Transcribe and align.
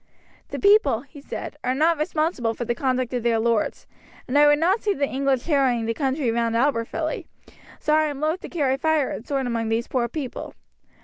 "The 0.47 0.57
people," 0.57 1.01
he 1.01 1.21
said, 1.21 1.57
"are 1.63 1.75
not 1.75 1.99
responsible 1.99 2.55
for 2.55 2.65
the 2.65 2.73
conduct 2.73 3.13
of 3.13 3.21
their 3.21 3.37
lords, 3.37 3.85
and 4.27 4.35
as 4.35 4.43
I 4.43 4.47
would 4.47 4.57
not 4.57 4.81
see 4.81 4.95
the 4.95 5.05
English 5.05 5.45
harrying 5.45 5.85
the 5.85 5.93
country 5.93 6.31
round 6.31 6.55
Aberfilly, 6.55 7.27
so 7.79 7.93
I 7.93 8.05
am 8.05 8.19
loath 8.19 8.39
to 8.39 8.49
carry 8.49 8.77
fire 8.77 9.11
and 9.11 9.27
sword 9.27 9.45
among 9.45 9.69
these 9.69 9.87
poor 9.87 10.07
people. 10.07 10.55